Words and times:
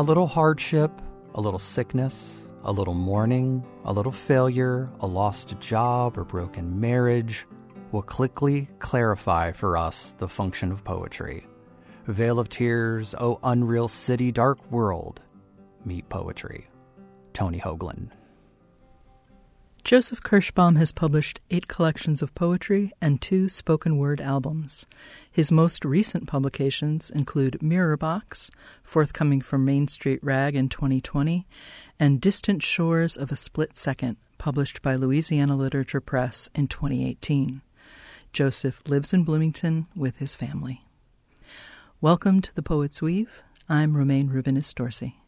A 0.00 0.10
little 0.10 0.26
hardship, 0.26 0.90
a 1.34 1.42
little 1.42 1.58
sickness, 1.58 2.48
a 2.64 2.72
little 2.72 2.94
mourning, 2.94 3.62
a 3.84 3.92
little 3.92 4.12
failure, 4.12 4.90
a 5.00 5.06
lost 5.06 5.60
job, 5.60 6.16
or 6.16 6.24
broken 6.24 6.80
marriage 6.80 7.46
will 7.92 8.00
quickly 8.00 8.70
clarify 8.78 9.52
for 9.52 9.76
us 9.76 10.14
the 10.16 10.26
function 10.26 10.72
of 10.72 10.84
poetry. 10.84 11.44
Vale 12.06 12.40
of 12.40 12.48
Tears, 12.48 13.14
O 13.20 13.40
Unreal 13.42 13.88
City, 13.88 14.32
Dark 14.32 14.72
World, 14.72 15.20
meet 15.84 16.08
poetry. 16.08 16.70
Tony 17.34 17.58
Hoagland. 17.58 18.08
Joseph 19.82 20.22
Kerschbaum 20.22 20.76
has 20.76 20.92
published 20.92 21.40
eight 21.50 21.66
collections 21.66 22.20
of 22.20 22.34
poetry 22.34 22.92
and 23.00 23.20
two 23.20 23.48
spoken 23.48 23.96
word 23.96 24.20
albums. 24.20 24.84
His 25.32 25.50
most 25.50 25.84
recent 25.86 26.26
publications 26.28 27.08
include 27.08 27.62
Mirror 27.62 27.96
Box, 27.96 28.50
forthcoming 28.84 29.40
from 29.40 29.64
Main 29.64 29.88
Street 29.88 30.20
Rag 30.22 30.54
in 30.54 30.68
2020, 30.68 31.46
and 31.98 32.20
Distant 32.20 32.62
Shores 32.62 33.16
of 33.16 33.32
a 33.32 33.36
Split 33.36 33.76
Second, 33.76 34.18
published 34.36 34.82
by 34.82 34.96
Louisiana 34.96 35.56
Literature 35.56 36.00
Press 36.00 36.50
in 36.54 36.68
2018. 36.68 37.62
Joseph 38.32 38.82
lives 38.86 39.14
in 39.14 39.24
Bloomington 39.24 39.86
with 39.96 40.18
his 40.18 40.36
family. 40.36 40.84
Welcome 42.02 42.42
to 42.42 42.54
the 42.54 42.62
Poet's 42.62 43.00
Weave. 43.00 43.42
I'm 43.66 43.96
Romayne 43.96 44.28
Rubinas 44.28 44.74
Dorsey. 44.74 45.22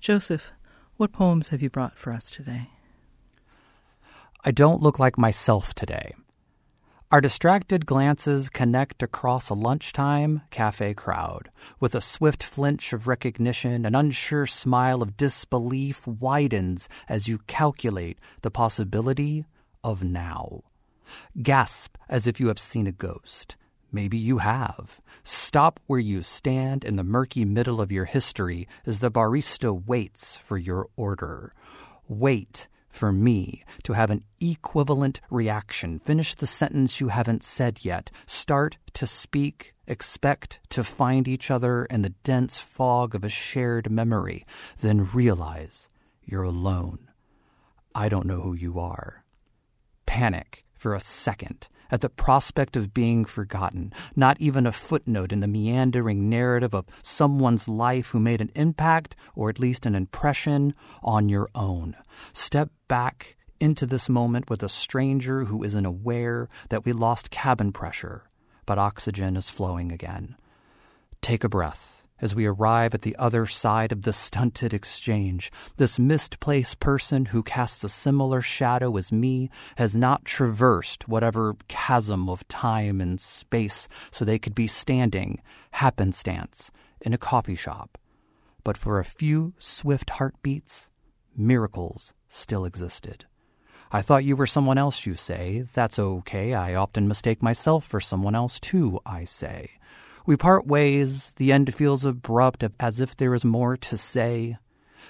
Joseph, 0.00 0.52
what 0.98 1.12
poems 1.12 1.48
have 1.48 1.62
you 1.62 1.70
brought 1.70 1.98
for 1.98 2.12
us 2.12 2.30
today? 2.30 2.68
I 4.48 4.52
don't 4.52 4.80
look 4.80 5.00
like 5.00 5.18
myself 5.18 5.74
today. 5.74 6.14
Our 7.10 7.20
distracted 7.20 7.84
glances 7.84 8.48
connect 8.48 9.02
across 9.02 9.48
a 9.48 9.54
lunchtime 9.54 10.42
cafe 10.50 10.94
crowd. 10.94 11.50
With 11.80 11.96
a 11.96 12.00
swift 12.00 12.44
flinch 12.44 12.92
of 12.92 13.08
recognition, 13.08 13.84
an 13.84 13.96
unsure 13.96 14.46
smile 14.46 15.02
of 15.02 15.16
disbelief 15.16 16.06
widens 16.06 16.88
as 17.08 17.26
you 17.26 17.38
calculate 17.48 18.20
the 18.42 18.52
possibility 18.52 19.44
of 19.82 20.04
now. 20.04 20.62
Gasp 21.42 21.96
as 22.08 22.28
if 22.28 22.38
you 22.38 22.46
have 22.46 22.60
seen 22.60 22.86
a 22.86 22.92
ghost. 22.92 23.56
Maybe 23.90 24.16
you 24.16 24.38
have. 24.38 25.00
Stop 25.24 25.80
where 25.88 25.98
you 25.98 26.22
stand 26.22 26.84
in 26.84 26.94
the 26.94 27.02
murky 27.02 27.44
middle 27.44 27.80
of 27.80 27.90
your 27.90 28.04
history 28.04 28.68
as 28.86 29.00
the 29.00 29.10
barista 29.10 29.72
waits 29.84 30.36
for 30.36 30.56
your 30.56 30.86
order. 30.94 31.52
Wait 32.06 32.68
for 32.96 33.12
me 33.12 33.62
to 33.84 33.92
have 33.92 34.10
an 34.10 34.24
equivalent 34.40 35.20
reaction. 35.30 35.98
Finish 35.98 36.34
the 36.34 36.46
sentence 36.46 37.00
you 37.00 37.08
haven't 37.08 37.42
said 37.42 37.84
yet. 37.84 38.10
Start 38.24 38.78
to 38.94 39.06
speak. 39.06 39.74
Expect 39.86 40.58
to 40.70 40.82
find 40.82 41.28
each 41.28 41.50
other 41.50 41.84
in 41.84 42.02
the 42.02 42.14
dense 42.24 42.58
fog 42.58 43.14
of 43.14 43.22
a 43.22 43.28
shared 43.28 43.90
memory. 43.90 44.44
Then 44.80 45.08
realize 45.12 45.88
you're 46.24 46.42
alone. 46.42 47.08
I 47.94 48.08
don't 48.08 48.26
know 48.26 48.40
who 48.40 48.54
you 48.54 48.80
are. 48.80 49.24
Panic 50.06 50.64
for 50.74 50.94
a 50.94 51.00
second 51.00 51.68
at 51.90 52.00
the 52.00 52.08
prospect 52.08 52.76
of 52.76 52.94
being 52.94 53.24
forgotten, 53.24 53.92
not 54.14 54.40
even 54.40 54.66
a 54.66 54.72
footnote 54.72 55.32
in 55.32 55.40
the 55.40 55.48
meandering 55.48 56.28
narrative 56.28 56.74
of 56.74 56.86
someone's 57.02 57.68
life 57.68 58.08
who 58.08 58.20
made 58.20 58.40
an 58.40 58.50
impact 58.54 59.16
or 59.34 59.48
at 59.50 59.58
least 59.58 59.86
an 59.86 59.94
impression 59.94 60.74
on 61.02 61.28
your 61.28 61.48
own. 61.54 61.96
Step 62.32 62.70
back 62.88 63.36
into 63.60 63.86
this 63.86 64.08
moment 64.08 64.50
with 64.50 64.62
a 64.62 64.68
stranger 64.68 65.44
who 65.44 65.62
isn't 65.62 65.86
aware 65.86 66.48
that 66.68 66.84
we 66.84 66.92
lost 66.92 67.30
cabin 67.30 67.72
pressure, 67.72 68.24
but 68.66 68.78
oxygen 68.78 69.36
is 69.36 69.50
flowing 69.50 69.90
again. 69.90 70.36
Take 71.22 71.42
a 71.42 71.48
breath 71.48 71.95
as 72.20 72.34
we 72.34 72.46
arrive 72.46 72.94
at 72.94 73.02
the 73.02 73.16
other 73.16 73.46
side 73.46 73.92
of 73.92 74.02
the 74.02 74.12
stunted 74.12 74.72
exchange. 74.72 75.50
This 75.76 75.98
misplaced 75.98 76.80
person 76.80 77.26
who 77.26 77.42
casts 77.42 77.84
a 77.84 77.88
similar 77.88 78.40
shadow 78.40 78.96
as 78.96 79.12
me 79.12 79.50
has 79.76 79.94
not 79.94 80.24
traversed 80.24 81.08
whatever 81.08 81.56
chasm 81.68 82.28
of 82.28 82.46
time 82.48 83.00
and 83.00 83.20
space 83.20 83.88
so 84.10 84.24
they 84.24 84.38
could 84.38 84.54
be 84.54 84.66
standing, 84.66 85.40
happenstance, 85.72 86.70
in 87.00 87.12
a 87.12 87.18
coffee 87.18 87.54
shop. 87.54 87.98
But 88.64 88.76
for 88.76 88.98
a 88.98 89.04
few 89.04 89.54
swift 89.58 90.10
heartbeats, 90.10 90.88
miracles 91.36 92.14
still 92.28 92.64
existed. 92.64 93.26
I 93.92 94.02
thought 94.02 94.24
you 94.24 94.34
were 94.34 94.46
someone 94.46 94.78
else, 94.78 95.06
you 95.06 95.14
say. 95.14 95.64
That's 95.72 95.98
okay. 95.98 96.54
I 96.54 96.74
often 96.74 97.06
mistake 97.06 97.42
myself 97.42 97.84
for 97.86 98.00
someone 98.00 98.34
else, 98.34 98.58
too, 98.58 99.00
I 99.06 99.24
say. 99.24 99.70
We 100.26 100.36
part 100.36 100.66
ways. 100.66 101.32
The 101.36 101.52
end 101.52 101.72
feels 101.72 102.04
abrupt, 102.04 102.64
as 102.80 103.00
if 103.00 103.16
there 103.16 103.32
is 103.32 103.44
more 103.44 103.76
to 103.76 103.96
say. 103.96 104.58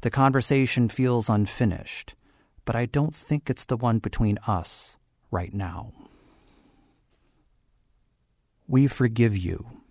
The 0.00 0.10
conversation 0.10 0.88
feels 0.88 1.28
unfinished, 1.28 2.14
but 2.64 2.74
I 2.74 2.86
don't 2.86 3.14
think 3.14 3.50
it's 3.50 3.66
the 3.66 3.76
one 3.76 3.98
between 3.98 4.38
us 4.46 4.96
right 5.30 5.52
now. 5.52 5.92
We 8.66 8.86
forgive 8.86 9.36
you. 9.36 9.82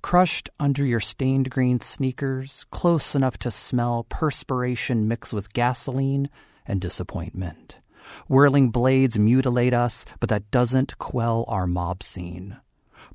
Crushed 0.00 0.48
under 0.60 0.86
your 0.86 1.00
stained 1.00 1.50
green 1.50 1.80
sneakers, 1.80 2.64
close 2.70 3.16
enough 3.16 3.36
to 3.38 3.50
smell 3.50 4.06
perspiration 4.08 5.08
mixed 5.08 5.32
with 5.32 5.52
gasoline 5.52 6.30
and 6.64 6.80
disappointment. 6.80 7.80
Whirling 8.28 8.70
blades 8.70 9.18
mutilate 9.18 9.74
us, 9.74 10.04
but 10.20 10.28
that 10.28 10.52
doesn't 10.52 10.98
quell 10.98 11.44
our 11.48 11.66
mob 11.66 12.04
scene 12.04 12.58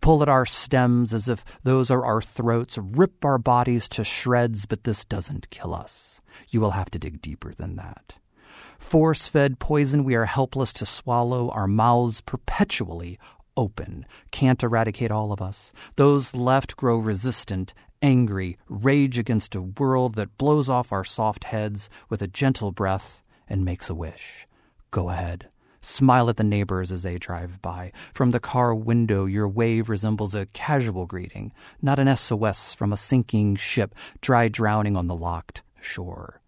pull 0.01 0.21
at 0.21 0.29
our 0.29 0.45
stems 0.45 1.13
as 1.13 1.27
if 1.27 1.43
those 1.63 1.89
are 1.89 2.05
our 2.05 2.21
throats, 2.21 2.77
rip 2.77 3.23
our 3.23 3.37
bodies 3.37 3.87
to 3.89 4.03
shreds, 4.03 4.65
but 4.65 4.83
this 4.83 5.05
doesn't 5.05 5.49
kill 5.49 5.73
us. 5.73 6.19
You 6.49 6.61
will 6.61 6.71
have 6.71 6.89
to 6.91 6.99
dig 6.99 7.21
deeper 7.21 7.53
than 7.53 7.75
that. 7.77 8.17
Force 8.79 9.27
fed 9.27 9.59
poison 9.59 10.03
we 10.03 10.15
are 10.15 10.25
helpless 10.25 10.73
to 10.73 10.85
swallow, 10.85 11.49
our 11.49 11.67
mouths 11.67 12.21
perpetually 12.21 13.17
open, 13.55 14.05
can't 14.31 14.61
eradicate 14.63 15.11
all 15.11 15.31
of 15.31 15.41
us. 15.41 15.71
Those 15.95 16.35
left 16.35 16.75
grow 16.75 16.97
resistant, 16.97 17.73
angry, 18.01 18.57
rage 18.67 19.17
against 19.17 19.55
a 19.55 19.61
world 19.61 20.15
that 20.15 20.37
blows 20.37 20.69
off 20.69 20.91
our 20.91 21.03
soft 21.03 21.45
heads 21.45 21.89
with 22.09 22.21
a 22.21 22.27
gentle 22.27 22.71
breath 22.71 23.21
and 23.47 23.63
makes 23.63 23.89
a 23.89 23.95
wish. 23.95 24.45
Go 24.91 25.09
ahead. 25.09 25.49
Smile 25.85 26.29
at 26.29 26.37
the 26.37 26.45
neighbors 26.45 26.93
as 26.93 27.03
they 27.03 27.17
drive 27.17 27.61
by. 27.61 27.91
From 28.13 28.31
the 28.31 28.39
car 28.39 28.73
window, 28.73 29.25
your 29.25 29.49
wave 29.49 29.89
resembles 29.89 30.33
a 30.33 30.45
casual 30.45 31.05
greeting, 31.05 31.51
not 31.81 31.99
an 31.99 32.15
SOS 32.15 32.73
from 32.73 32.93
a 32.93 32.97
sinking 32.97 33.57
ship, 33.57 33.93
dry 34.21 34.47
drowning 34.47 34.95
on 34.95 35.07
the 35.07 35.15
locked 35.15 35.61
shore. 35.81 36.39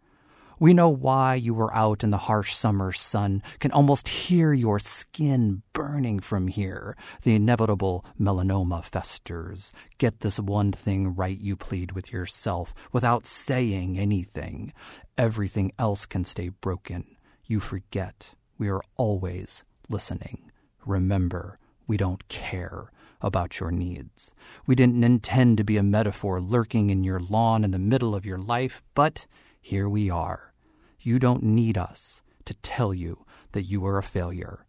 We 0.57 0.73
know 0.73 0.87
why 0.87 1.35
you 1.35 1.53
were 1.53 1.75
out 1.75 2.01
in 2.01 2.11
the 2.11 2.17
harsh 2.17 2.55
summer 2.55 2.93
sun, 2.93 3.43
can 3.59 3.73
almost 3.73 4.07
hear 4.07 4.53
your 4.53 4.79
skin 4.79 5.63
burning 5.73 6.21
from 6.21 6.47
here. 6.47 6.95
The 7.23 7.35
inevitable 7.35 8.05
melanoma 8.17 8.85
festers. 8.85 9.73
Get 9.97 10.21
this 10.21 10.39
one 10.39 10.71
thing 10.71 11.13
right, 11.13 11.37
you 11.37 11.57
plead 11.57 11.91
with 11.91 12.13
yourself, 12.13 12.73
without 12.93 13.25
saying 13.25 13.99
anything. 13.99 14.71
Everything 15.17 15.73
else 15.77 16.05
can 16.05 16.23
stay 16.23 16.47
broken. 16.47 17.17
You 17.43 17.59
forget. 17.59 18.33
We 18.57 18.69
are 18.69 18.81
always 18.95 19.63
listening. 19.89 20.51
Remember, 20.85 21.59
we 21.87 21.97
don't 21.97 22.27
care 22.27 22.91
about 23.21 23.59
your 23.59 23.71
needs. 23.71 24.31
We 24.65 24.75
didn't 24.75 25.03
intend 25.03 25.57
to 25.57 25.63
be 25.63 25.77
a 25.77 25.83
metaphor 25.83 26.39
lurking 26.39 26.89
in 26.89 27.03
your 27.03 27.19
lawn 27.19 27.63
in 27.63 27.71
the 27.71 27.79
middle 27.79 28.15
of 28.15 28.25
your 28.25 28.37
life, 28.37 28.83
but 28.93 29.25
here 29.61 29.89
we 29.89 30.09
are. 30.09 30.53
You 30.99 31.19
don't 31.19 31.43
need 31.43 31.77
us 31.77 32.23
to 32.45 32.53
tell 32.55 32.93
you 32.93 33.25
that 33.51 33.63
you 33.63 33.85
are 33.85 33.97
a 33.97 34.03
failure. 34.03 34.65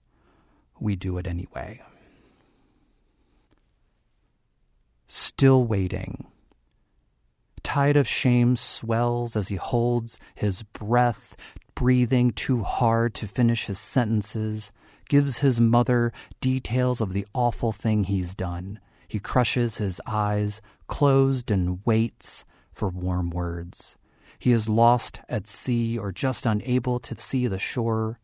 We 0.81 0.97
do 0.97 1.19
it 1.19 1.27
anyway. 1.27 1.83
Still 5.07 5.65
waiting. 5.65 6.27
Tide 7.77 7.99
of 7.99 8.09
shame 8.09 8.57
swells 8.57 9.37
as 9.37 9.49
he 9.49 9.57
holds 9.57 10.19
his 10.35 10.63
breath, 10.63 11.37
breathing 11.75 12.31
too 12.31 12.63
hard 12.63 13.13
to 13.17 13.29
finish 13.29 13.67
his 13.67 13.79
sentences, 13.79 14.73
gives 15.11 15.41
his 15.41 15.61
mother 15.61 16.11
details 16.41 17.03
of 17.03 17.13
the 17.13 17.27
awful 17.35 17.73
thing 17.73 18.05
he's 18.05 18.35
done. 18.35 18.81
He 19.07 19.19
crushes 19.19 19.77
his 19.77 20.01
eyes, 20.07 20.63
closed, 20.87 21.51
and 21.51 21.85
waits 21.85 22.47
for 22.73 22.89
warm 22.89 23.29
words. 23.29 23.99
He 24.39 24.53
is 24.53 24.71
lost 24.71 25.21
at 25.29 25.47
sea 25.47 25.99
or 25.99 26.13
just 26.13 26.47
unable 26.47 26.99
to 27.01 27.21
see 27.21 27.47
the 27.47 27.59
shore, 27.59 28.19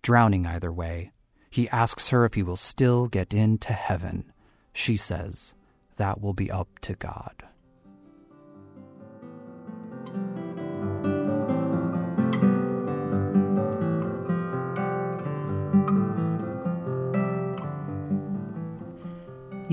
drowning 0.00 0.46
either 0.46 0.72
way. 0.72 1.12
He 1.50 1.68
asks 1.68 2.08
her 2.08 2.24
if 2.24 2.32
he 2.32 2.42
will 2.42 2.56
still 2.56 3.08
get 3.08 3.34
into 3.34 3.74
heaven. 3.74 4.32
She 4.72 4.96
says, 4.96 5.52
That 5.96 6.22
will 6.22 6.32
be 6.32 6.50
up 6.50 6.78
to 6.78 6.94
God. 6.94 7.44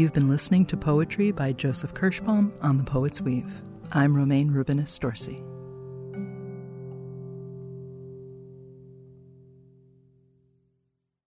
You've 0.02 0.14
been 0.14 0.30
listening 0.30 0.66
to 0.66 0.78
poetry 0.78 1.30
by 1.30 1.52
Joseph 1.52 1.94
Kerschbaum 1.94 2.52
on 2.64 2.76
The 2.76 2.84
Poet's 2.84 3.22
Weave. 3.22 3.62
I'm 3.92 4.16
Romayne 4.18 4.50
Rubinas 4.50 5.00
Dorsey. 5.00 5.44